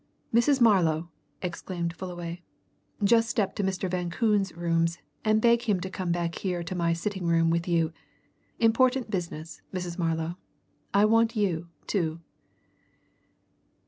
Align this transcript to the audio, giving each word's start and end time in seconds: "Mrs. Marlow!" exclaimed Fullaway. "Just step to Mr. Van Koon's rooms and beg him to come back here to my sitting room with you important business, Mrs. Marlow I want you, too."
"Mrs. 0.33 0.59
Marlow!" 0.59 1.11
exclaimed 1.43 1.93
Fullaway. 1.93 2.41
"Just 3.03 3.29
step 3.29 3.53
to 3.53 3.63
Mr. 3.63 3.87
Van 3.87 4.09
Koon's 4.09 4.51
rooms 4.57 4.97
and 5.23 5.39
beg 5.39 5.61
him 5.69 5.79
to 5.79 5.91
come 5.91 6.11
back 6.11 6.33
here 6.39 6.63
to 6.63 6.73
my 6.73 6.91
sitting 6.91 7.27
room 7.27 7.51
with 7.51 7.67
you 7.67 7.93
important 8.57 9.11
business, 9.11 9.61
Mrs. 9.71 9.99
Marlow 9.99 10.39
I 10.91 11.05
want 11.05 11.35
you, 11.35 11.67
too." 11.85 12.19